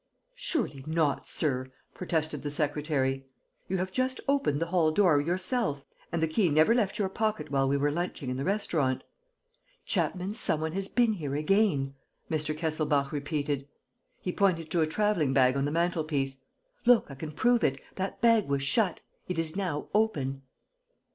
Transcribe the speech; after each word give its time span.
"Surely 0.33 0.83
not, 0.87 1.27
sir," 1.27 1.67
protested 1.93 2.41
the 2.41 2.49
secretary. 2.49 3.23
"You 3.67 3.77
have 3.77 3.91
just 3.91 4.19
opened 4.27 4.59
the 4.59 4.65
hall 4.65 4.89
door 4.89 5.21
yourself; 5.21 5.85
and 6.11 6.23
the 6.23 6.27
key 6.27 6.49
never 6.49 6.73
left 6.73 6.97
your 6.97 7.07
pocket 7.07 7.51
while 7.51 7.69
we 7.69 7.77
were 7.77 7.91
lunching 7.91 8.31
in 8.31 8.37
the 8.37 8.43
restaurant." 8.43 9.03
"Chapman, 9.85 10.33
some 10.33 10.59
one 10.59 10.71
has 10.71 10.87
been 10.87 11.13
here 11.13 11.35
again," 11.35 11.93
Mr. 12.31 12.57
Kesselbach 12.57 13.11
repeated. 13.11 13.67
He 14.23 14.31
pointed 14.31 14.71
to 14.71 14.81
a 14.81 14.87
traveling 14.87 15.33
bag 15.33 15.55
on 15.55 15.65
the 15.65 15.71
mantelpiece. 15.71 16.39
"Look, 16.83 17.05
I 17.11 17.13
can 17.13 17.31
prove 17.31 17.63
it. 17.63 17.79
That 17.97 18.21
bag 18.21 18.47
was 18.47 18.63
shut. 18.63 19.01
It 19.27 19.37
is 19.37 19.55
now 19.55 19.87
open." 19.93 20.41